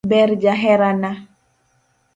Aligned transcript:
Ber 0.09 0.29
jaherana. 0.43 1.11